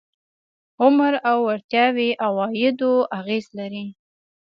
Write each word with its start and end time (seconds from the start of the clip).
عمر 0.81 1.13
او 1.29 1.37
وړتیاوې 1.47 2.09
عوایدو 2.25 2.93
اغېز 3.17 3.45
لري. 3.57 3.85